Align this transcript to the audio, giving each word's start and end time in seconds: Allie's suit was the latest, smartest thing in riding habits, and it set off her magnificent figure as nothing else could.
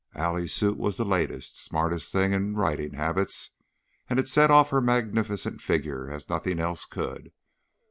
Allie's 0.15 0.51
suit 0.51 0.79
was 0.79 0.97
the 0.97 1.05
latest, 1.05 1.63
smartest 1.63 2.11
thing 2.11 2.33
in 2.33 2.55
riding 2.55 2.93
habits, 2.95 3.51
and 4.09 4.17
it 4.19 4.27
set 4.27 4.49
off 4.49 4.71
her 4.71 4.81
magnificent 4.81 5.61
figure 5.61 6.09
as 6.09 6.27
nothing 6.27 6.57
else 6.57 6.85
could. 6.85 7.31